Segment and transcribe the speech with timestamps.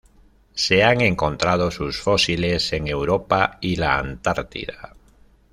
[0.55, 4.95] Se han encontrado sus fósiles en Europa y la Antártida.